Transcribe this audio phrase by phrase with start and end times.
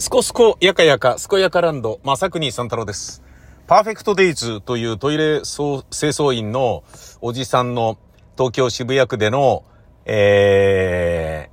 [0.00, 3.22] すこすこやかやか、すこやかランド、まさくにさん太郎です。
[3.66, 6.84] パーフェクトデイズというトイレ清掃員の
[7.20, 7.98] おじさんの
[8.34, 9.62] 東京渋谷区での、
[10.06, 11.50] え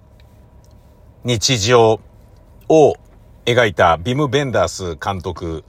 [1.25, 1.99] ー、日常
[2.70, 2.96] を
[3.46, 5.66] 描いたビム・ベンダース監督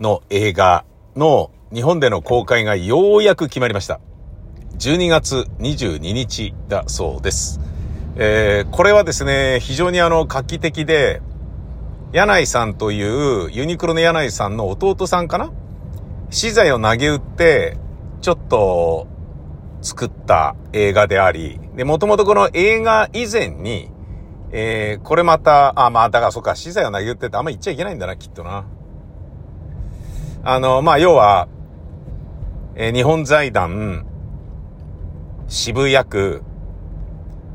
[0.00, 0.86] の映画
[1.16, 4.00] の日本での公開がようやく決まりました。
[4.78, 7.60] 12月22日だそうです。
[8.16, 11.20] えー、これはですね、非常にあの画期的で、
[12.16, 15.52] 柳井さんというユニクロの柳井さんの弟さんかな？
[16.30, 17.76] 資材を投げ打って、
[18.22, 19.06] ちょっと
[19.82, 23.90] 作った映画であり、で、もともとこの映画以前に、
[24.50, 28.64] えー、これまた、あ、まあ、だからそっか、資材を投げ打ってってあんま言っちゃいけないんだな、きっとな。
[30.42, 31.48] あの、まあ、要は、
[32.76, 34.06] えー日本財団、
[35.48, 36.42] 渋谷区、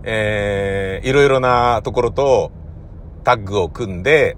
[0.04, 2.52] えー、いろいろなところと
[3.23, 4.38] タッグを組んで、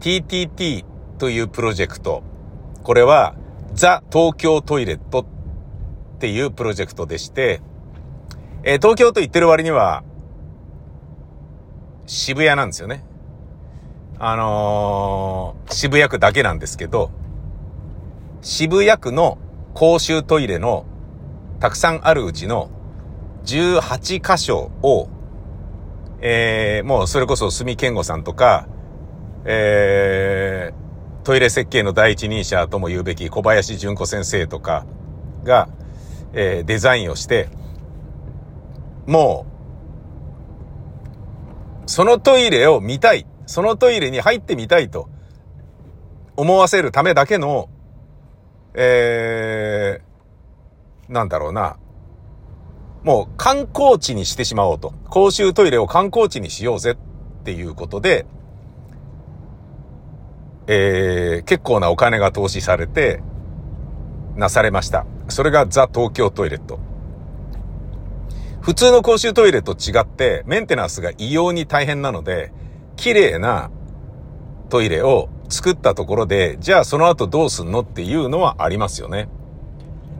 [0.00, 0.84] TTT
[1.18, 2.22] というプロジェクト。
[2.82, 3.34] これは、
[3.74, 7.60] ザ・東京トイレットっていうプロジェクトでして、
[8.62, 10.02] えー東京と言ってる割には、
[12.06, 13.04] 渋谷なんですよね。
[14.18, 17.10] あのー渋谷区だけなんですけど、
[18.42, 19.38] 渋谷区の
[19.74, 20.86] 公衆トイレの
[21.60, 22.70] たくさんあるうちの
[23.44, 25.08] 18箇所を、
[26.20, 28.68] えー、もうそれこそ住健吾さんとか、
[29.48, 34.84] えー、トイレ設計の第一人者とも言うべき小林純子先生とか
[35.44, 35.68] が、
[36.32, 37.48] えーデザインをして、
[39.06, 39.46] も
[41.86, 45.08] う、そのトイレを見たい、そのトイレに入ってみたいと
[46.36, 47.68] 思わせるためだけの、
[48.74, 51.78] えー、なんだろうな、
[53.04, 54.92] もう観光地にしてしまおうと。
[55.08, 56.96] 公衆トイレを観光地にしようぜ
[57.40, 58.26] っていうことで、
[60.66, 63.22] えー、結構なお金が投資されて、
[64.36, 65.06] なされました。
[65.28, 66.78] それがザ・東京トイレット。
[68.60, 72.52] 普通の公衆トイレと違って、メンテナンスが異様に大変なので、
[72.96, 73.70] 綺麗な
[74.68, 79.28] トイレを作ったところで、じゃあその後どうすんのっていうのはありますよね。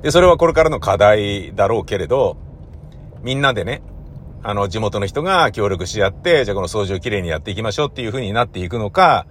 [0.03, 2.37] で、それはこれからの課題だろうけれど、
[3.23, 3.83] みんなでね、
[4.45, 9.27] あの、地元の人が協力し合って、じゃあこの掃除をきれいにやっていきましょうっていう風になっていくのか、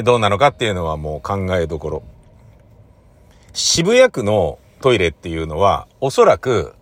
[0.00, 2.02] どうなのかっていうのはもう考えどころ。
[3.52, 6.74] 渋谷区のトイレっていうのは、おそらく、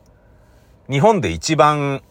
[0.89, 2.03] 日本で一番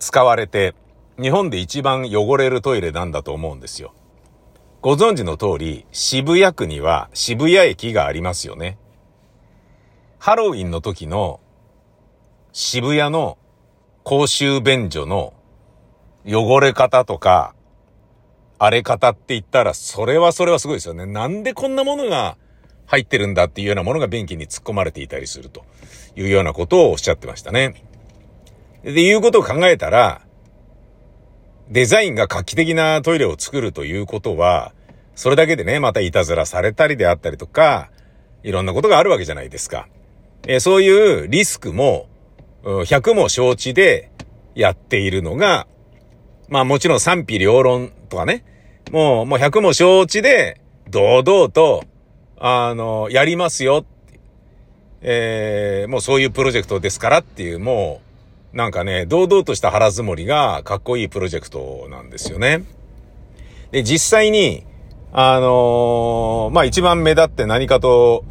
[0.00, 0.74] 使われて、
[1.20, 3.94] 日本で一番汚れるトイレなんだと思うんですよ。
[4.80, 8.78] ご存知の通り、渋谷区には渋谷駅がありますよね。
[10.18, 11.40] ハロウィンの時の
[12.52, 13.38] 渋谷の
[14.02, 15.34] 公衆便所の
[16.26, 17.54] 汚れ方とか、
[18.60, 21.06] 荒れ方って言ったら、それはそれはすごいですよね。
[21.06, 22.36] なんでこんなものが
[22.84, 25.64] 入ってるんだっていうようなものが便器に突っ込まれていたりすると
[26.14, 27.82] いうようなことをおっしゃってましたね。
[28.84, 30.20] で、いうことを考えたら、
[31.70, 34.74] デザインが画期的なトイレを作るということは、
[35.14, 37.90] それだけでね、またいたずらされたりであったりとか、
[38.42, 39.88] いろんなことがあるわけじゃないですか。
[40.46, 42.08] えそういうリスクも、
[42.62, 44.10] 100も承知で
[44.54, 45.66] やっているのが、
[46.50, 48.44] まあもちろん賛否両論とかね、
[48.90, 51.84] もう、もう100も承知で、堂々と、
[52.38, 54.20] あの、やりますよっていう
[55.02, 58.00] えーもうそういうプロジェクトですからっていう、も
[58.52, 62.64] う、なんかね、堂々とした腹積もりがかっこいいプロジェクトなんですよね。
[63.70, 64.66] で、実際に、
[65.12, 68.24] あのーまあ一番目立って何かと、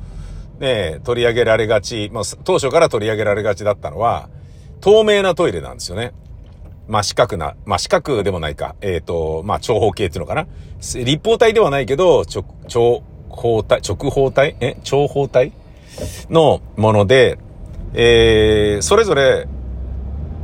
[0.60, 4.30] ね、取り上げられがち、まあ、当初から取り上げられがちだったのは、
[4.82, 6.12] 透明なトイレなんですよね。
[6.90, 8.76] まあ、四角な、まあ、四角でもないか。
[8.82, 10.48] えっ、と、まあ、長方形っていうのかな。
[10.80, 14.56] 立方体ではないけど、直、長方体、直方体？
[14.60, 14.78] え？
[14.84, 15.54] 長方体
[16.32, 17.38] のもので、
[17.94, 19.48] えー、それぞれ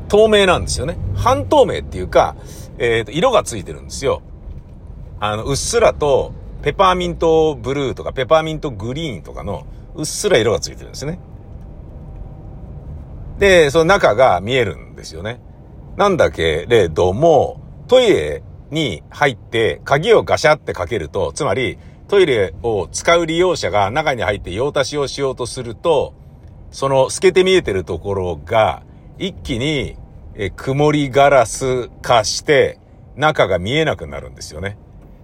[0.07, 0.97] 透明なんですよね。
[1.15, 2.35] 半透明っていうか、
[2.77, 4.21] えーと、色がついてるんですよ。
[5.19, 6.31] あの、うっすらと、
[6.61, 9.65] ペパーミントブルーとか、ペパーミントグリーンとかの、
[9.95, 11.19] うっすら色がついてるんですね。
[13.39, 15.39] で、その中が見えるんですよね。
[15.97, 21.77] なんだけれども、トイレに入って鍵をガシャってかけると、つまり
[22.07, 26.13] トイレを使う利用者が中に入って用足しをしようとすると、
[26.71, 28.83] その透けて見えてるところが
[29.17, 29.97] 一気に
[30.55, 32.79] 曇りガラス化して
[33.15, 34.77] 中が見えなくなるんですよね。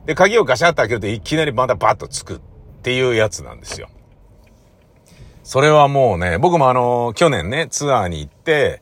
[0.06, 2.40] で、鍵をガシャって開けるといきなりまたバッとつくっ
[2.82, 3.90] ていうやつなんですよ。
[5.44, 8.82] それはもうね、僕もあの、去年ね、ツアーに行って、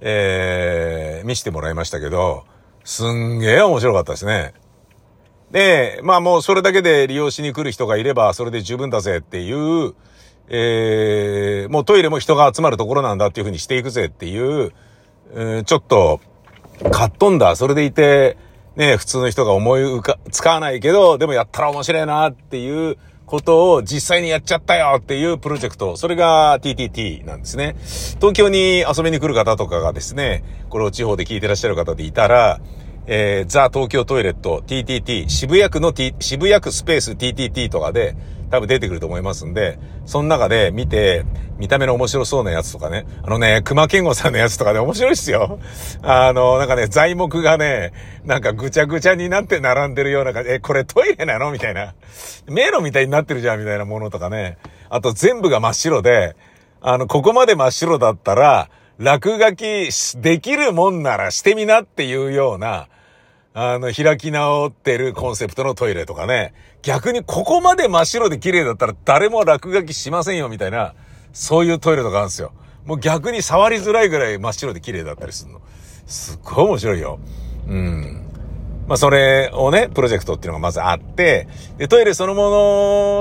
[0.00, 2.44] えー、見せてもらいましたけど、
[2.84, 4.54] すんげえ面白かったですね。
[5.50, 9.94] で、まあもうそれだけで利用しに来る人がいれば、それで十分だぜっていう、
[10.48, 14.72] えー、もうトイレも人が集まるところなんだっていうふうにしていくぜっていう、
[15.32, 16.20] えー、ちょっと、
[16.90, 18.36] かっ飛んだ、それでいて、
[18.76, 25.96] ね、普通の人が思い浮か、使わないけど、でもやったら面白いなっていうことを実際にやっちゃったよっていうプロジェクト。
[25.96, 27.74] それが TTT なんですね。
[28.20, 32.60] 東京に遊びに来る方とかがですね、これを地方で聞いてらっしゃる方でいたら、
[33.08, 38.16] えー、ザ・東京トイレット TTT、渋谷区の T、渋谷区スペース TTT とかで
[38.50, 41.24] 多分出てくると思いますんで、その中で見て、
[41.58, 45.58] 見た目の面白そうなやつとかね、あのね、熊健吾さんのやつとかね、面白いっすよ。
[46.02, 47.92] あの、なんかね、材木がね、
[48.24, 51.50] なんかぐちゃぐちゃになって並んでるような感じ、え、これトイレなの？
[51.50, 51.94] みたいな。
[52.46, 54.58] 迷路みたいになってるじゃんみたいなものとかね。
[54.90, 56.36] あと全部が真っ白で、
[56.80, 59.90] あの、ここまで真っ白だったら、落書き
[60.20, 62.88] できるもんならしてみなっていうような、
[63.58, 66.52] あの、開き直ってるコンセプトのトイレとかね。
[66.82, 70.92] 逆にここまで真っ白で綺麗だったら誰も落書きしませんよみたいな、
[71.32, 72.52] そういうトイレとかあるんですよ。
[72.84, 75.62] もう逆に触りづらいぐらい真っ白で綺麗だったりするの。
[76.06, 77.18] すっごい面白いよ。
[77.66, 78.26] うん。
[78.88, 81.48] まあ、それをね、プロジェクトっていうのがまずあって、
[81.78, 82.50] で、トイレそのも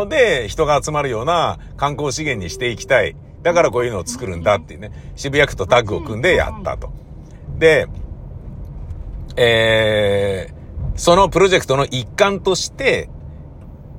[0.04, 3.16] ので人が集まるような観光資源にしていきたい。
[3.42, 6.92] だからこういうのを作るんだっていうね、渋谷区とタッグを組んでやったと。
[7.58, 7.88] で、
[9.38, 13.10] えー、そのプロジェクトの一環として、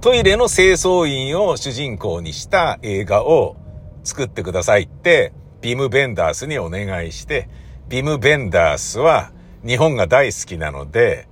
[0.01, 3.57] トイレの清掃員を主人公にした映画を
[4.05, 7.49] 作ってくださいって、ビム・ベンダースにお願いして、
[7.89, 9.33] ビム・ベンダースは
[9.67, 11.29] 日本が大好きなので、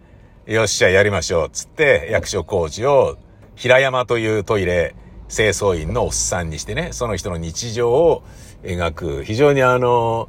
[0.46, 3.16] よっしゃやりましょう、つって役所工事を
[3.54, 4.94] 平山というトイレ
[5.28, 8.22] 清掃員のおっさんにしてね、その人の日常を
[8.62, 10.28] 描く、非常にあの、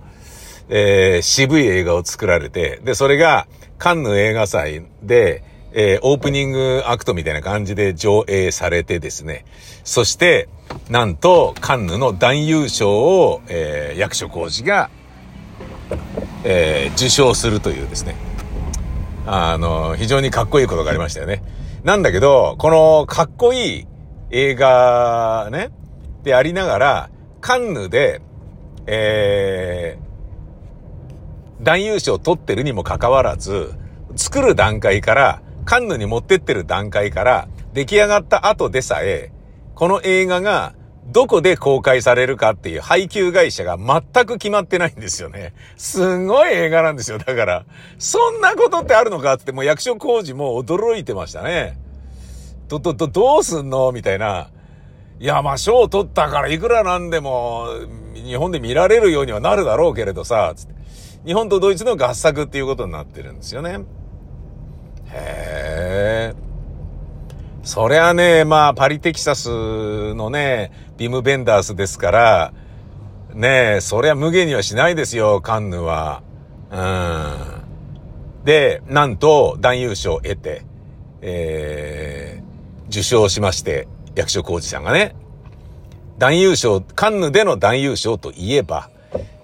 [0.69, 3.47] えー、渋い映画を作られて、で、それが
[3.77, 5.43] カンヌ映画祭で、
[5.77, 9.45] えー、オープニングアクトみたいな感じで上映されてですね、
[9.83, 10.47] そして、
[10.89, 14.89] なんと、カンヌの男優賞を、えー、役所工事が、
[16.43, 18.15] えー、受賞するというですね、
[19.27, 21.43] あの、非常にかっこいいことがありましたよね。
[21.83, 23.87] なんだけど、このかっこいい
[24.31, 25.69] 映画ね、
[26.23, 27.09] でありながら、
[27.41, 28.21] カンヌで、
[28.87, 29.97] え
[31.61, 33.73] 男優賞を取ってるにもかかわらず、
[34.15, 39.31] 作る段階から、カンヌに持ってってる段階から、出来上がった後でさえ、
[39.73, 40.73] この映画が
[41.07, 45.53] どこで公開されるかっていう配給会社が全く決まってないんですよね。
[45.75, 47.17] すごい映画なんですよ。
[47.17, 47.65] だから、
[47.97, 51.77] そんなことってあるのかって、もう役所工事も驚いてましたね。
[52.67, 53.91] ど、ど、ど、どうすんの？
[53.91, 54.49] みたいな。
[55.19, 57.67] いや、まあ、賞取ったからいくらなんでも、
[58.13, 60.75] 日本で見られるようにはなるだろうけれどさ、つって。
[61.25, 63.79] 日本とドイツの合作っていうことになってるんですよね。
[65.11, 66.35] へえ。
[67.63, 72.53] そりゃね、まあ、パリテキサスのね、ビム・ベンダースですから、
[73.33, 76.21] ねえ、そりゃ無限にはしないですよ、カンヌは。
[76.71, 76.77] う
[78.41, 78.43] ん。
[78.45, 80.63] で、なんと、男優賞を得て、
[81.21, 85.15] えー、受賞しまして、役所広司さんがね、
[86.19, 88.91] 男優賞、カンヌでの男優賞といえば、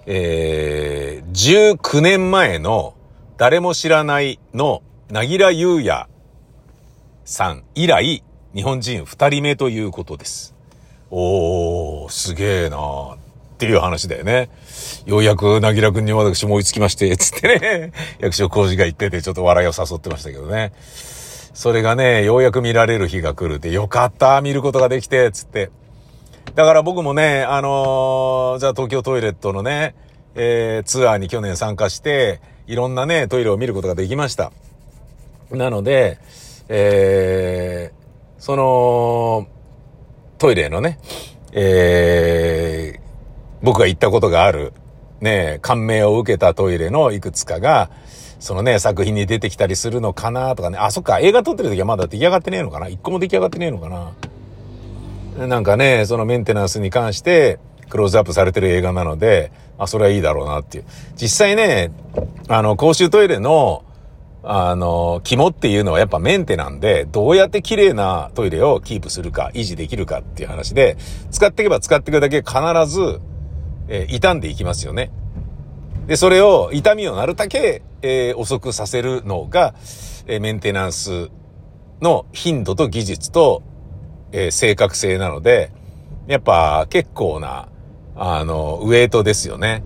[0.06, 2.94] えー、19年前の
[3.36, 6.08] 誰も知らないのなぎらゆうや
[7.24, 10.54] さん以来、日本人二人目ということです。
[11.10, 13.18] おー、すげえなーっ
[13.58, 14.50] ていう話だよね。
[15.06, 20.72] ようやくなぎらくんに私も追いつきまして、つってね、 役所工事が言っててちょっと笑いを誘ってましたけどね。
[21.54, 25.70] それがね、ようやく見られる日が来るって、よかった、見ることができて、つって。
[26.54, 29.94] だから僕もね、あのー、じゃあ東京トイレットのね、
[30.34, 34.52] えー、ツアーに去年参加して、いろんなね、トイレを見ることができました。
[35.50, 36.18] なので、
[36.68, 39.46] えー、その、
[40.38, 40.98] トイレのね、
[41.52, 43.00] えー、
[43.62, 44.72] 僕が行ったことがある、
[45.20, 47.90] ね、感銘を受けたトイレのいくつかが、
[48.40, 50.78] そのね、作品に出てきたりするのかなとかね。
[50.78, 54.12] あ、そっか、映画撮ってる時はまだ出来上がってねえのかな一個も出来上がってねえのかな
[55.36, 57.58] なんかね、そのメンテナンスに関して
[57.88, 60.84] クローズアップされてる映画なので、あ、それはいいだろうなっていう。
[61.14, 61.90] 実際ね、
[62.48, 63.84] あの、公衆トイレの、
[64.44, 70.96] あの、肝っていうのはやっぱメンテなんで、どうやって綺麗なトイレをキープするか、維持できるかっていう話で、
[71.30, 73.20] 使っていけば使っていくだけ必ず、
[73.88, 75.10] えー、傷んでいきますよね。
[76.06, 79.74] で、それを、痛みをなるだけ、えー、遅くさせるのが、
[80.26, 81.30] えー、メンテナンス
[82.00, 83.62] の頻度と技術と、
[84.32, 85.70] えー、正確性なので、
[86.26, 87.68] やっぱ結構な、
[88.16, 89.84] あの、ウェイトですよね。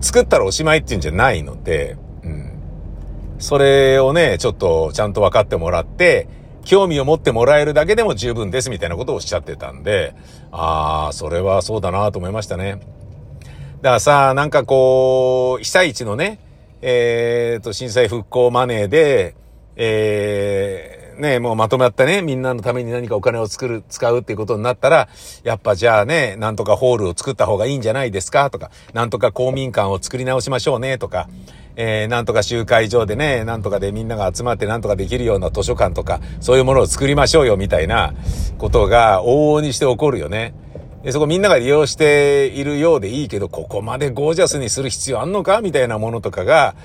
[0.00, 2.52] 作ったらおしまいっていうんじゃないので、うん。
[3.38, 6.28] それをね、ちょっとちゃんと分かってもらって、
[6.64, 10.14] 興味を持ってもらえるだけでも十分ですみたいなことをおっしゃってたんで、
[10.50, 12.80] ああ、それはそうだなと思いましたね。
[13.82, 16.38] だからさ、なんかこう、被災地のね、
[16.82, 19.34] えー、と、震災復興マネーで、
[19.76, 25.08] えー、ね、もうまとまったね、みんなのために何かお金を作る、使うっていうことになったら、
[25.44, 28.50] やっぱじゃあね、なんとかホールを作った方がいいんじゃないですか？
[28.50, 30.98] とか、なんとか公民館を作り直しましょうね？
[30.98, 31.28] とか、
[31.76, 38.14] えー、なんとか集会場でね、なんとかでみんなが集まってなんとかできるような図書館とか、そういうものを作りましょうよみたいな
[38.58, 40.54] ことが往々にして起こるよね。
[41.02, 46.76] で、そこみんなが利用しているようでいいけど、ここまでゴージャスにする必要あんのかみたいなものとかが、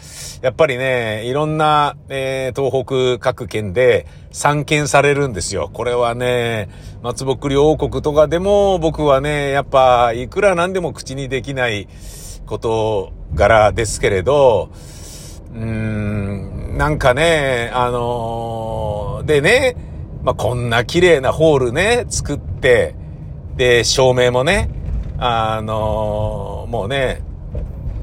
[0.42, 5.70] やっぱりね、いろんな、えー、東北各県で散見されるんですよ。
[5.72, 6.68] これはね、
[7.04, 11.88] 松ぼっくり王国とかでも僕はね、やっぱ、いくらなんでも口にできない
[12.48, 14.72] こと柄ですけれど、
[15.54, 19.76] うーん、なんかね、あのー、でね、
[20.24, 22.96] まあ、こんな綺麗なホールね、作って、
[23.58, 24.70] で、照明もね、
[25.18, 27.24] あのー、もうね、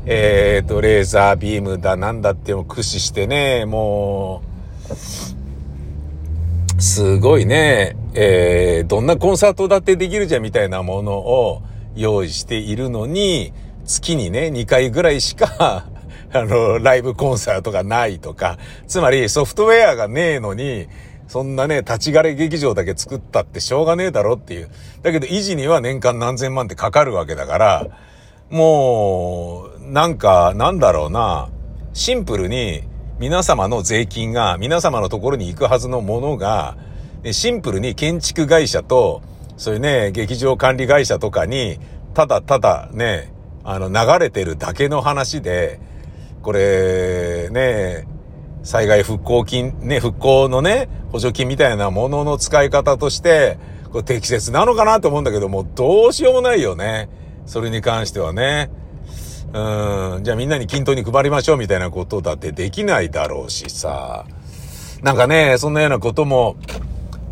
[0.05, 4.43] えっ、ー、と、レーザービームだなんだっていうのを駆使してね、も
[4.91, 11.63] う、すごいね、えー、どんなコンサートだってできるじゃんみたいなものを
[11.95, 13.53] 用意しているのに、
[13.87, 15.87] 月にね、2回ぐらいしか
[16.35, 18.59] あの、ライブコンサートがないとか、
[18.89, 20.89] つまりソフトウェアがねえのに、
[21.29, 24.71] そんなね、立ち枯れ劇場だけ作ったってしょうがねえだろっていう。
[25.03, 27.87] だけど維持には年間何千万ってかかるわけだから、
[28.51, 31.49] もう、なんか、なんだろうな、
[31.93, 32.83] シンプルに
[33.19, 36.77] 皆様の税金が皆様のところに行くはずのものが、
[37.33, 39.23] シンプルに建築会社と、
[39.57, 41.79] そういうね、劇場管理会社とかに、
[42.13, 45.81] ただただね、あの、流れてるだけの話で、
[46.43, 48.07] これ、ね、
[48.65, 53.59] 災害復興金、ね、復興のね、補助金みたいなものの使い方として、
[53.93, 57.09] これ適切なのかなと思うんだけども、どうしようもないよね。
[57.47, 58.71] それに関してはね。
[59.53, 64.25] うん、じゃあみんなに均等に配りましょうみたいなことだってできないだろうしさ。
[65.03, 66.57] なんかね、そんなようなことも、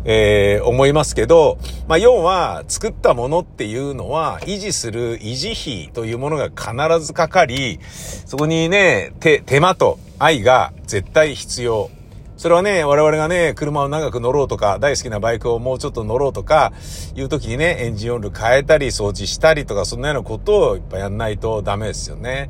[0.05, 1.57] えー、思いますけど、
[1.87, 7.79] まあ、要は、作ったものっていうのは、維持する維持費というものが必ずかかり、
[8.25, 11.89] そこにね、手、手間と愛が絶対必要。
[12.35, 16.73] それはね、我々がね、車を長く乗ろうとか、大好きなバイクをもうちょっと乗ろうとか、
[17.15, 22.49] いう時にね、エンジンオイル変えたり、掃除したりとか、そんなようなことをいっぱいやんないとダメですよね。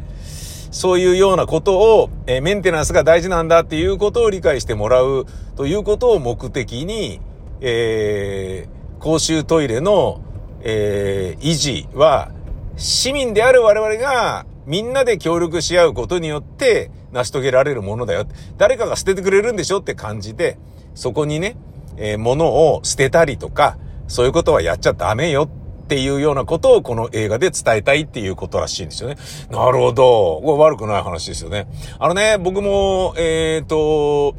[0.71, 7.21] そういうようなことを、えー、メンテナンスが大事なんだっていうことを理解してもらうということを目的に、
[7.65, 10.21] えー、公衆トイレの、
[10.63, 12.31] えー、維持は、
[12.75, 18.25] 市民である我々がみんなで協力し合うことによって成し遂げられるものだよ。
[18.57, 20.57] 誰かが捨ててくれるんでしょって感じで、
[20.93, 21.55] そこにね、
[21.95, 23.77] えー、物を捨てたりとか、
[24.07, 25.49] そういうことはやっちゃダメよ
[25.83, 29.15] っていうようなことをこの映画で伝えたいっていうことらしいんですよね。
[29.49, 30.41] なるほど。
[30.43, 31.67] これ悪くない話ですよね。
[31.97, 34.35] あのね、僕も、えっ、ー、と、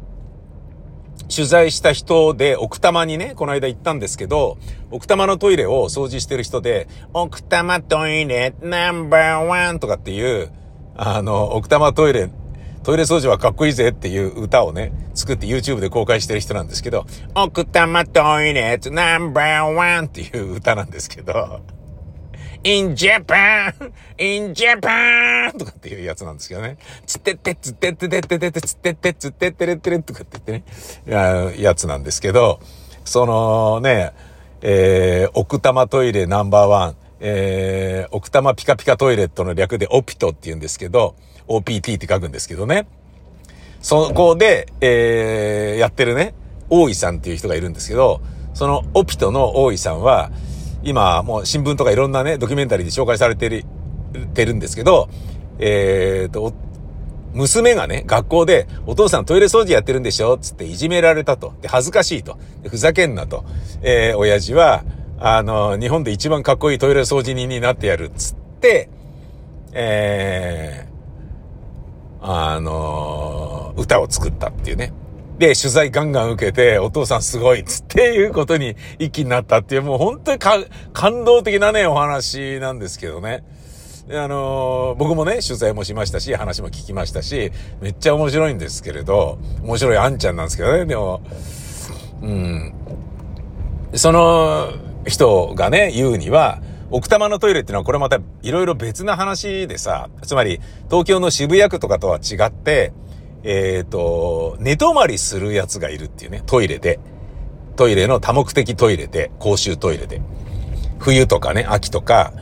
[1.33, 4.57] 取材した人で、奥多摩にね、この間行ったんですけど、
[4.91, 10.51] 奥多摩のトイレを掃除してる人で、奥多摩トイレナンバーワンとかっていう、
[10.95, 12.29] あの、奥多摩トイレ、
[12.83, 21.61] トイレ掃除はかっこいいぜっていう歌をね、作って YouTube で公開してる人なんですけど、奥多摩トイレナンバーワンっていう歌なんですけど、
[22.65, 23.73] in Japan!
[24.17, 25.55] in Japan!
[25.57, 26.77] とかっていうやつなんですけどね。
[27.05, 32.59] つってってつってってってってってつってってつってってれってれとかって言ってね、やつなんですけど、
[33.05, 34.13] そのね、
[34.61, 41.15] えー、奥多摩トイレナンバーワン、えー、奥多摩ピカピカトイレットの略でオピトって言うんですけど、
[41.47, 42.87] OPT って書くんですけどね。
[43.81, 46.33] そこで、えー、やってるね、
[46.71, 48.21] 大井さんっていう人がいるんですけど、
[48.55, 50.31] そのオピトの大井さんは、
[50.85, 53.65] 今もう新聞とかいろんなね、ドキュメンタリーで紹介されてる、
[54.33, 55.09] てるんですけど、
[55.59, 56.53] えーと、
[57.33, 60.37] 娘がね、学校で、お父さんトイレ掃除やってるんでしょ？
[60.37, 61.53] つっていじめられたと。
[61.61, 62.37] で、恥ずかしいと。
[62.69, 63.43] ふざけんなと。
[63.81, 64.85] えー、親父は、
[65.19, 68.09] あの、日本で一番かっこいいトイレ掃除人になってやる。
[68.15, 68.89] つって、
[69.73, 74.93] えー、あの、歌を作ったっていうね。
[75.37, 83.43] で、取材ガンガン受けて、お父さんすごいっつっていうことに一気になったっていう、もう本当に感動的なね、お話なんですけどね。
[84.09, 87.51] あのー、僕もね、取材もしましたし、話も聞きましたし、
[87.81, 91.21] めっちゃ面白いんですけれど、面白いあんちゃんなんですけどね、でも、
[92.21, 92.73] うん。
[93.95, 94.73] その
[95.07, 96.61] 人がね、言うには、
[96.91, 102.93] 奥多摩のトイレっていうのはこれまたいろいろ別な話でさ、つまり東京の渋谷区とかとは違って、
[103.47, 106.99] えっ、ー、と、寝泊まりするやつがいるっていうね、トイレで。
[107.75, 110.19] トイレの多目的トイレで、公衆トイレで。
[110.97, 112.33] 冬とかね、秋とか、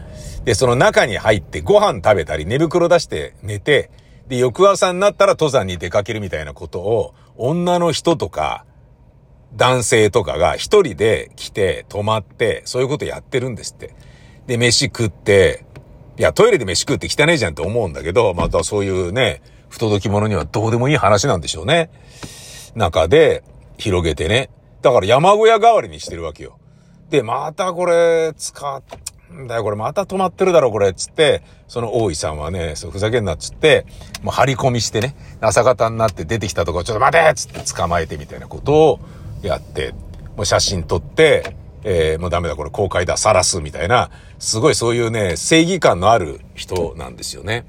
[0.46, 3.92] で、その中に入ってご飯食べたり、寝袋出して寝て、
[4.30, 8.66] で、翌朝になったら登山に出かけるみたいなことを、女の人とか、
[9.56, 13.94] 男性とかが一人で来て、泊まって、そういうことやってるんですって。
[14.48, 15.66] で、飯食って、
[16.18, 19.42] いや、トイレで飯食って汚ねえじゃんって思うんだけど、またそういうね、
[19.74, 21.90] 不届き者にはどうでもいい話なんでしょうね。
[22.76, 23.44] 中で、
[23.80, 24.52] 広げてね。
[24.84, 26.60] だから山小屋代わりにしてるわけよ。
[27.10, 28.82] で、またこれ、使
[29.34, 33.88] んだよ、これまた止まってるだろ、これ、つって、その大井さんはね、そう、ふざけんなっつって、
[34.22, 39.00] もう張り込みしてね、朝方になって出てきたとこ、ちょっと待てっつって捕まえてみたいなことを
[39.42, 39.96] やって、
[40.38, 47.66] もう写真撮って、えー、もうダメだ、これ公開だ、晒す、みたいな、すごいそういうね、正義感のある人なんですよね。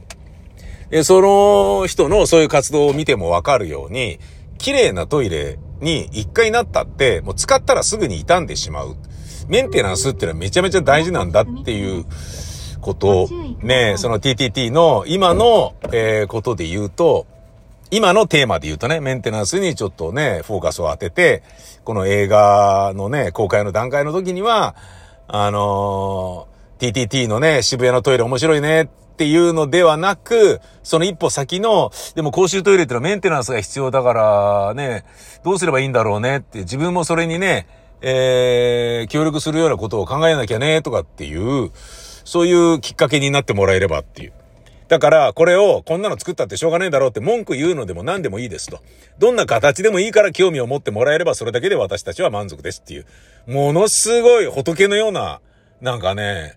[0.91, 4.19] で、その人のそういう活動を見てもわかるように、
[4.59, 8.97] 綺麗なトイレに一回なったって、もう使ったらすぐに傷んでしまう。
[9.49, 12.05] メンテナンスっていうのはめちゃめちゃ大事なんだっていう
[12.81, 13.25] こと。
[13.25, 13.29] を、
[13.63, 17.27] ね、その TTT の今の、えー、ことで言うと、
[17.91, 21.43] 今のテーマで言うとね、メンテナンスにちょっとね、フォーカスを当てて、
[21.85, 24.75] この映画のね、公開の段階の時には、
[25.29, 35.05] あのー、TTT のね、渋谷のトイレ面白いねっっていうのではなく、その一歩先の、でも公衆トイレってのはメンテナンスが必要だからね、
[35.45, 37.69] どうすればいいんだろうねって、自分もそれにね、
[38.03, 41.71] えー、協力するようなことを考えなきゃね、とかっていう、
[42.25, 44.33] そういうきっかけになってもらえればっていう。
[44.89, 48.81] だから、これを、こんなの作ったってしょうがねえだろうって文句言うのでも何でもいいですと。
[49.19, 53.07] どんな形でもいいから興味を持ってもらえればそれだけで私たちは満足ですっていう。
[53.47, 55.41] ものすごい仏のような、
[55.81, 56.57] なんかね、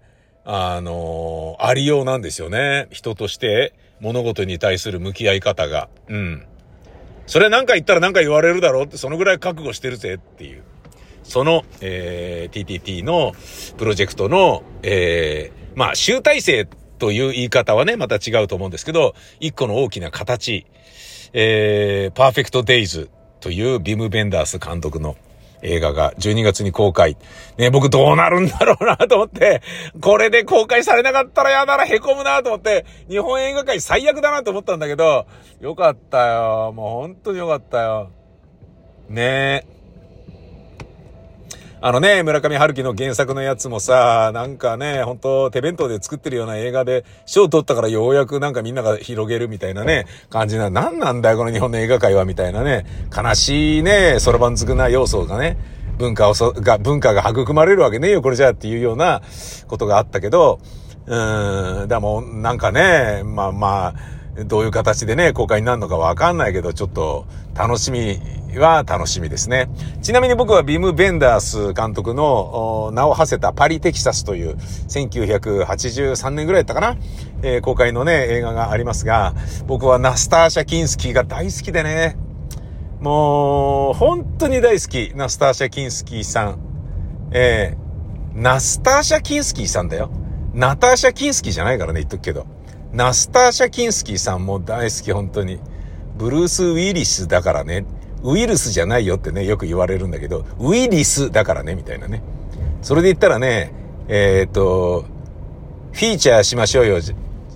[0.49, 2.87] あのー、ありようなんですよね。
[2.89, 5.89] 人として物事に対する向き合い方が。
[6.07, 6.45] うん。
[7.25, 10.63] それ何か言ったら何か言われるだろうって、そのぐらい覚悟してるぜっていう。
[11.23, 13.33] その、えー、TTT の
[13.75, 16.65] プロジェクトの、えー、まあ、集大成
[16.97, 20.65] という言い方はね、また違うと思うんですけど、一個の大きな形、
[21.33, 23.09] えー、パーフェクトデイズ
[23.41, 25.17] というビム・ベンダース監督の
[25.61, 27.17] 映画が12月に公開。
[27.57, 29.61] ね、僕どうなるんだろうなと思って、
[30.01, 35.25] これで公開されなかったらやだら凹むなと思って、日本映画界最悪だなと思ったんだけど、
[35.59, 36.73] よかったよ。
[36.75, 38.11] もう本当によかったよ。
[39.09, 39.76] ねえ。
[41.87, 55.55] あのね、村上春樹の原作のやつもさ、なんかね、本当手弁当で作ってるような映画で、賞取ったからようやくなんかみんなが広げるみたいなね、感じな、なんなんだよ、この日本の映画界は、みたいなね、悲しいね、そろばんつくな要素がね、
[55.97, 59.21] 文化をそ、が、文化が育まれるわけねえよ、これじゃっていうような
[59.69, 60.59] ことがあったけど、
[61.05, 68.19] うーん、でも、なんかね、まあまあ、どういう形でね、公開になるのかわかんないけど、ちょっと楽しみ
[68.57, 69.69] は楽しみですね。
[70.01, 76.97] ちなみに僕はビム・ベンダース監督の名を馳せたパリ・テキサスという1983年ぐらいだったかな、
[77.41, 79.33] えー、公開のね、映画がありますが、
[79.65, 82.17] 僕はナスターシャ・キンスキーが大好きでね、
[82.99, 86.59] もう、本当に大好き、ナスターシャ・キンスキーさん。
[87.31, 90.09] えー、ナスターシャ・キンスキーさんだよ。
[90.53, 92.47] ナターシャ・キンスキーじゃないからね、言っとくけど。
[92.97, 95.59] ナスターシャ・キンスキーさんも大好き、本当に。
[96.17, 97.85] ブルース・ウィリスだからね。
[98.23, 102.23] ウイルスじゃないよってね、よく言われるんだけど、ウイリスだからね、みたいなね。
[102.81, 103.71] それで言ったらね、
[104.07, 105.05] えー、っと、
[105.91, 106.99] フィーチャーしましょうよ。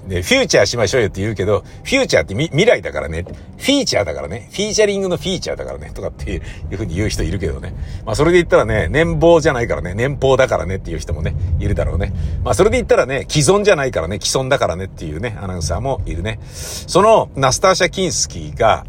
[0.08, 3.24] ね、フューチャーしましょうよって言うけど、フューチャーって未来だからね。
[3.24, 4.50] フィーチャーだからね。
[4.52, 5.92] フィーチャリングのフィーチャーだからね。
[5.94, 7.74] とかっていうふうに言う人いるけどね。
[8.06, 9.94] まあそれで言ったらね、年俸じゃないからね。
[9.94, 12.14] 年俸だからねっていう人もね、いるだろうね。
[12.44, 14.20] まあそれで言ったらね、既存じゃないからね。
[14.22, 16.40] 既存だからねっていうね、アナウンサーもいるね。
[16.44, 18.86] そのナスターシャ・キンスキーが、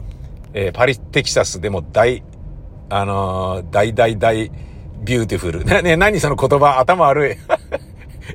[0.54, 2.22] えー、パリ、テキサスでも大、
[2.88, 4.50] あのー、大大大
[5.02, 5.64] ビューティフル。
[5.64, 7.36] ね、 ね、何その言葉、頭悪い。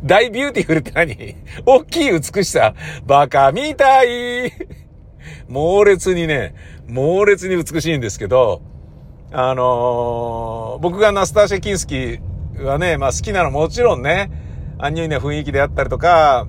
[0.03, 1.35] 大ビューティフルって何？
[1.65, 2.73] 大きい美しさ。
[3.05, 4.51] バカみたい。
[5.47, 6.55] 猛烈にね、
[6.87, 8.61] 猛烈に美しいんですけど、
[9.31, 14.31] あのー、僕がナスターシェ・キンスキーはね、まあ好きなのもちろんね、
[14.79, 16.47] アンニュイな雰囲気であったりとか、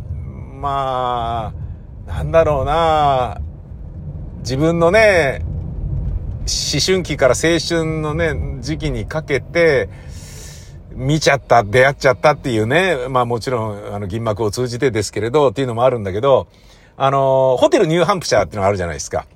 [0.60, 1.54] ま
[2.06, 3.40] あ、なんだろうな、
[4.38, 9.88] 自分のね、思春期から青春のね、時期にかけて、
[10.98, 16.48] 見ちゃった、出会っちゃったっていうね、まあもちろん、あの、銀幕を通じてですけれど、っていうのもあるんだけど、
[16.96, 19.26] あの、ホテルニューハンプシャーっていうのがあるじゃないですか。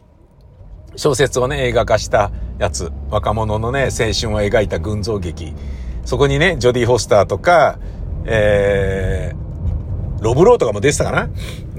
[0.96, 2.90] 小説をね、映画化したやつ。
[3.10, 5.54] 若者のね、青春を描いた群像劇。
[6.04, 7.78] そこにね、ジョディ・ホスターとか、
[8.24, 11.30] えー、ロブローとかも出てたかな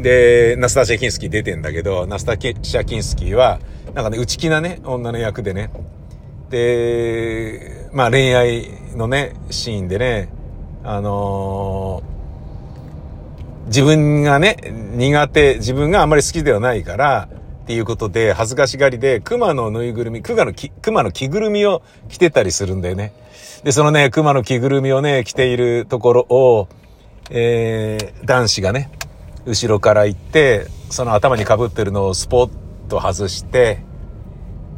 [0.01, 3.59] で、ナスタシャ・キンスキー出てんだけど、ナスタシャ・キンスキーは、
[3.93, 5.69] なんかね、内気なね、女の役でね。
[6.53, 10.29] で、まあ恋愛のね、シーンでね、
[10.83, 14.57] あのー、自分がね、
[14.95, 17.27] 苦手、自分があんまり好きではないから、
[17.63, 23.13] っていうことで、恥ずかしがりで、熊のぬいぐるみ、熊の熊の着ぐるみを着てたりするんだよね。
[23.63, 26.67] で、そのね、熊の着ぐるみをね、着ているところを、
[27.31, 28.91] えー、男子がね、
[29.47, 32.49] 後ろから行って、その頭に被ってるのをスポッ
[32.89, 33.79] と外して、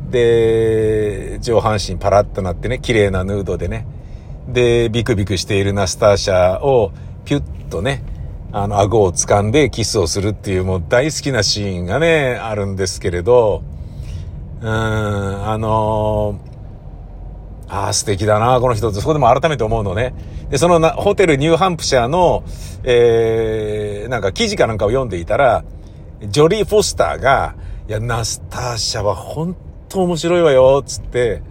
[0.09, 3.87] で、上半身パラッとなってね、綺麗なヌードでね、
[4.47, 6.91] で、ビクビクしているナスターシャを
[7.25, 8.03] ピュッとね、
[8.51, 13.63] あの、顎を掴んでキスをするっていうもう大好きなシーンがね、あるんですけれど、
[14.61, 20.13] うん、あのー、ああ、素敵だな、この人って、そこでも改めて思うのね。
[20.49, 22.43] で、そのな、ホテルニューハンプシャーの、
[22.83, 25.63] えー、なんか記事かなんかを読んでいたら、
[26.23, 27.55] ジョリー・フォスターが、
[27.87, 29.55] いや、ナスターシャは本
[29.95, 31.41] 当面白いわよ、つって、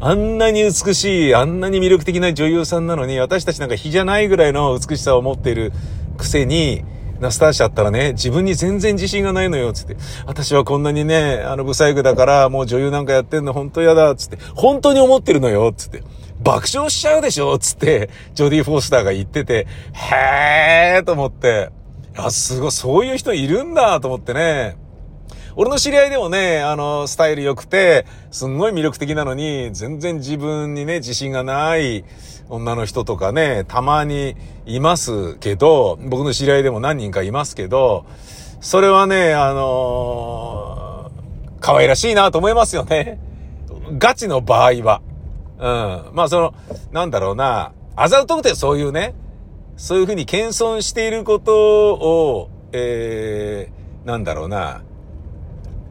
[0.00, 5.72] あんなに美しい、あんなに魅力的な女優さんなのに、私たちなんか比じゃないぐらいの美しさを持っている
[6.16, 6.84] くせに、
[7.18, 9.96] ナスターシャったらね、自分に全然自信がないのよ、つって。
[10.24, 14.38] 私はこんなにね、あの、ブサイクだから、もう女優なんかやってんの本当嫌だ、つって。
[14.54, 16.02] 本当に思ってるのよ、つって。
[16.42, 21.70] 爆笑しちゃうでしょつって、ジョディ・フォースターが言ってて、へーと思って。
[22.16, 24.76] あ、すごい、そういう人いるんだと思ってね。
[25.56, 32.04] 俺の知り合いでもね、あの、スタイル良くて、すんごい魅力的なのに、全然自分にね、自信がない
[32.48, 34.36] 女の人とかね、たまに
[34.66, 38.04] いますけど、僕の知り合いでも何人かいますけど、
[38.60, 43.18] それはね、あのー、可愛らしいなと思いますよね。
[43.98, 45.02] ガチの場合は。
[45.58, 46.14] うん。
[46.14, 46.54] まあその、
[46.92, 49.14] なんだろうな、あざうとくてそういうね、
[49.76, 54.82] そういうふうに謙遜していることを、えー、なんだろうな、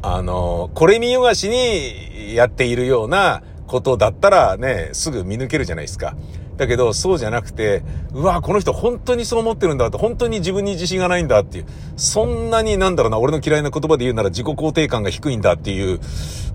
[0.01, 6.15] あの、これ見よがしにやっているようなことだったらね、すぐ見抜けるじゃないですか。
[6.59, 16.01] だけど、そうじゃなくて、うわ、この人本当にそう思ってるんだって、本当に自分に自信がないんだっていう、そんなになんだろうな、俺の嫌いな言葉で言うなら自己肯定感が低いんだっていう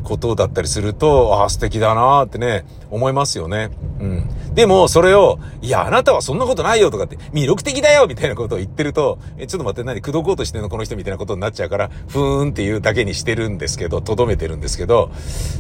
[0.02, 3.70] ことだったりすると、ああ、素敵だなってね、思いますよね。
[3.98, 4.54] うん。
[4.54, 10.68] でも、それを、いや、あなたはそんなことないよとかって、魅力的だよみたいなことを言ってると、え、ちょっと待って、何、口説こうとしてんの？
[10.68, 15.10] この人みたいなことになっちゃうから、ふーんっていうだけにしてるんですけど、とどめてるんですけど、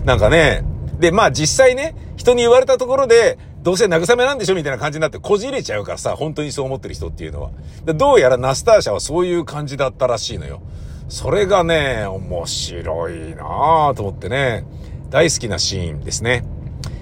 [0.04, 0.64] なんかね、
[1.00, 7.50] で、まあ実際ね、人に言われたところで、どうせ慰めなんでしょみたいな感じになってこじれちゃうからさ、本当にそう思ってる人っていうのは。
[7.94, 10.60] どうやらナスターシャはそういう感じだったらしいのよ。
[11.08, 14.66] それがね、面白いなぁと思ってね、
[15.08, 16.44] 大好きなシーンですね。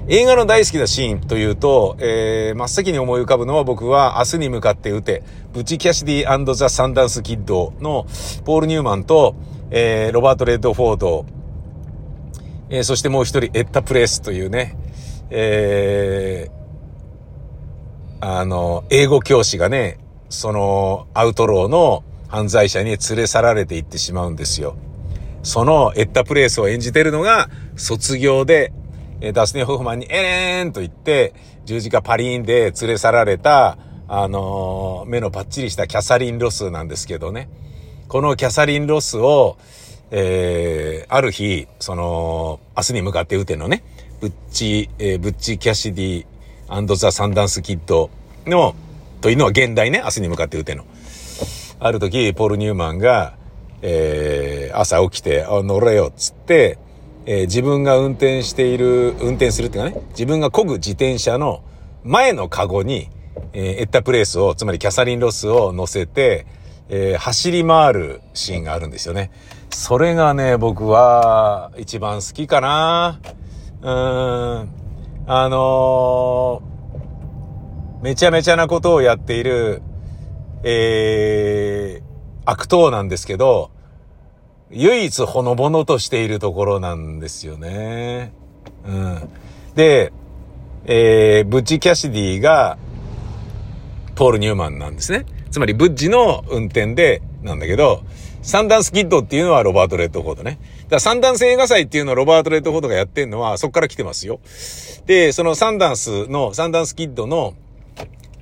[0.07, 8.07] 映画の大好きなシーンというと、えー、真っ先に思い浮かぶのは僕は明日に向かって撃て、ブチ・キャシディザ・サンダンス・キッドの
[8.45, 9.35] ポール・ニューマンと、
[9.71, 11.27] えー、ロバート・レッドフォード、
[12.71, 14.77] えー、そしてもう一人、エッタ・プレスというね、
[15.35, 24.77] えー、あの、英語教師がね、その、アウトローの犯罪者に連れ去られていってしまうんですよ。
[25.43, 28.75] そのエッタプレイスを演じてるのが、卒業で、
[29.33, 31.33] ダスネ・ホフマンにエレーンと言って、
[31.65, 37.49] 十字架パリーンで連れ去られた、あの、目のパッチリしたキャサリン・ロスなんですけどね。
[38.09, 39.57] このキャサリン・ロスを、
[40.11, 43.83] えー、ある日、その、明日に向かって撃てのね、
[44.23, 48.09] ブッチ、えー、ブッチ・キャシディザ・サンダンス・キッド
[48.47, 48.77] の、
[49.21, 50.85] というのは現代ね、明日に向かって打ての。
[51.81, 53.35] ある時、ポール・ニューマンが、
[53.83, 56.79] えー、朝起きて、あ、乗れよ、っつって、
[57.27, 61.65] えー、自分が運転している、運転するっていうかね、自分が漕ぐ自転車の
[62.05, 63.09] 前のカゴに、
[63.53, 66.47] えー、エッタプレイスを、つまりキャサリン・ロスを乗せて、
[66.91, 69.33] えー、走り回るシーンがあるんですよね。
[69.71, 73.19] それがね、僕は一番好きかな。
[73.83, 74.69] うん、
[75.27, 79.83] あのー、めちゃめちゃなことをやっている、
[80.63, 82.03] えー、
[82.45, 83.73] 悪党なんですけど、
[84.71, 88.33] 唯一ほのぼのとしているところなんですよね。
[88.87, 89.29] うん。
[89.75, 90.13] で、
[90.85, 92.79] えー、ブッジ・キャシディが、
[94.15, 95.27] ポール・ニューマンなんですね。
[95.51, 98.03] つまり、ブッジの運転で、なんだけど、
[98.43, 100.59] サンダンスキッドっていうのはロバート・レッドフォードね。
[100.83, 104.41] だからサンダンス映画祭っていうのをロバート・レッドフォードがやってんのはそこから来てますよ。
[105.07, 107.55] で、そのサンダンスの、サンダンスキッドの、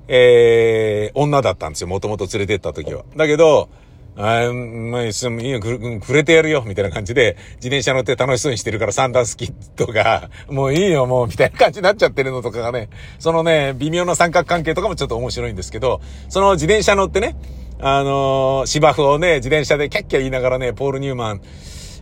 [0.08, 1.88] えー、女だったんですよ。
[1.88, 3.04] もともと連れてった時は。
[3.14, 3.68] だけど、
[4.16, 17.36] ああまあ、いいよ、くれてやるよ、みたいな感じで、自転車乗って楽しそうにしてるから、サンダンスキッドが、もういいよ、もう、みたいな感じになっちゃってるのとかがね、そのね、微妙な三角関係とかもちょっと面白いんですけど、その自転車乗ってね、
[17.82, 21.40] あのー、芝生をね、自転車でキャッキャ言いながらね、ポール・ニューマン、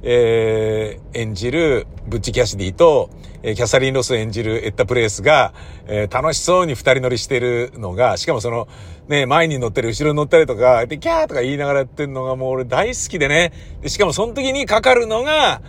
[0.03, 3.11] えー、演じるブッチ・キャシディと、
[3.43, 5.55] えー、キャサリン・ロス演じるエッタ・プレイスが、
[5.87, 8.67] えー、楽しそうに二人乗りしてるのが、しかもその、
[9.07, 13.53] ね、前に乗ってる、後ろに乗ったりとか、で、キャーとか言いながらやってるのがもう俺大好きでね。
[13.81, 15.62] で、しかもその時にかかるのが、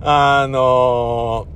[0.00, 1.48] あの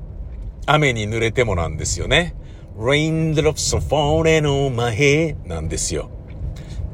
[0.66, 2.34] ー、雨に濡れてもなんですよね。
[2.76, 6.10] Raindrops are falling on my head なんですよ。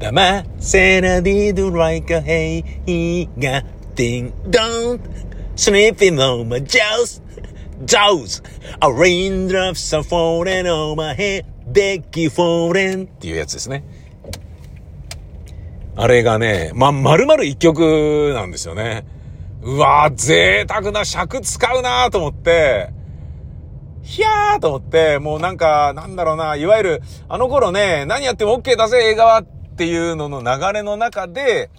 [0.03, 3.63] ダマセラディドライカヘイヒガ
[3.95, 4.59] ティンド
[4.95, 4.99] ン
[5.55, 7.23] スニーフンオマジャウス
[7.85, 8.43] ジャウス
[8.81, 13.85] アレインドラフサフォーレンオマヘデッキフォーレンっていうやつですね。
[15.95, 19.05] あれがね、ま、まるまる一曲なんですよね。
[19.61, 22.89] うわー贅沢な尺使うなと思って、
[24.01, 31.71] ヒゃーと思って、もうなんか、なんだろうな、いわゆる、あの頃ね、何やっても OK だぜ、映画は、っっていうのの流れの中で、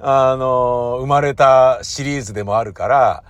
[0.00, 3.22] あの、生まれたシリーズでもあるから、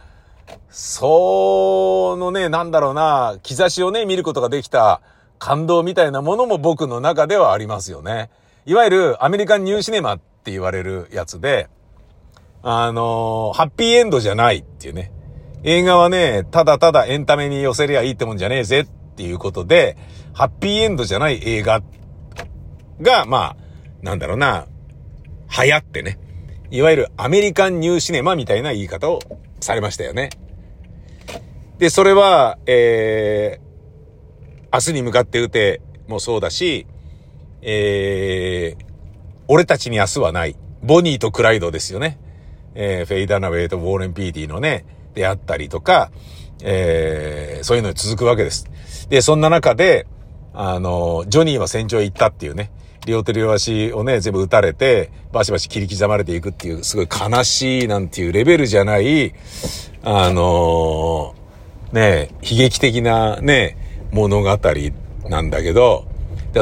[0.70, 5.02] そのね、なんだろうな、兆しをね、見ることができた
[5.38, 8.30] 感動みたいなものも僕の中ではありますよね。
[8.64, 11.68] いわゆるアメリカンニューシネマって言われるやつで、
[12.62, 15.12] あの、ハッピーエンドじゃないっていうね。
[15.62, 19.96] 映画はね、ただただエンタメに寄せりゃいいってもんじゃねえぜっていうことで、
[20.32, 21.82] ハッピーエンドじゃない映画
[23.00, 23.65] が、まあ、
[24.02, 24.66] なんだろうな、
[25.62, 26.18] 流行ってね。
[26.70, 29.20] いわゆるアメリカンニューシネマみたいな言い方を
[29.60, 30.30] されましたよね。
[31.78, 36.86] で、それは、えー、明日に向かって打てもそうだし、
[37.62, 38.84] えー、
[39.48, 40.56] 俺たちに明日はない。
[40.82, 42.18] ボニーとクライドですよね。
[42.74, 46.10] えー、フェイダーナウェイとウォーレン・ピーティのね、であったりとか、
[46.62, 48.68] えー、そういうのに続くわけです。
[49.08, 50.06] で、そんな中で、
[50.52, 52.70] あの、ジョニーは戦場へ行ったっていうね、
[53.06, 59.32] 両手両足をね、全部撃たれて、バシバシ切り刻まれていくっていう、すごい悲しいなんていうレベルじゃない、
[60.02, 63.78] あのー、ね、悲劇的なね、
[64.10, 64.58] 物語
[65.28, 66.04] なんだけど、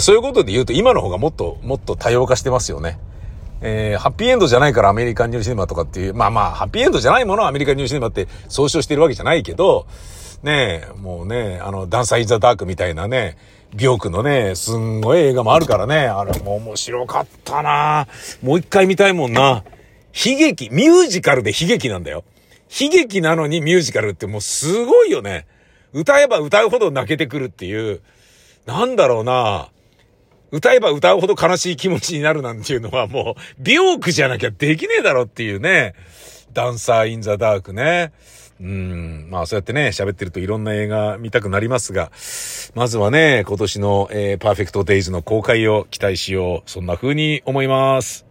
[0.01, 2.99] そういうことで言うと今の方がもっと、もっと多様化してますよね。
[3.63, 9.87] えー、ハッピーエンドじゃないからアメリカンニューシネマとかっていう、まあまあ、ハッピーエンドじゃないものをアメリカンニューシネマって総称してるわけじゃないけど、
[10.43, 13.39] ねえ、もうね、あの、ダンサーインザダークみたいなね、
[13.75, 18.07] ビョークのね、すんごい映画もあるからね、あれも面白かったな
[18.41, 19.65] もう一回見たいもんな。
[20.15, 22.23] 悲劇、ミュージカルで悲劇なんだよ。
[22.81, 25.47] 悲劇なのにミュージカルってもうすごいよね。
[25.93, 28.01] 歌えば歌うほど泣けてくるっていう、
[28.65, 29.69] なんだろうな
[30.53, 35.95] 歌えば歌うほど悲しい気持ちになるなんていうのはもう、美容区じゃなきゃできねえだろっていうね。
[36.53, 38.13] ダンサーインザダークね。
[38.61, 42.11] うん、まあそうやってね、喋ってるといろんな映画見たくなりますが、
[42.75, 46.71] まずはね、今年の、えー、パーフェクトデイズの公開を期待しよう。
[46.71, 48.27] そんな風に思います。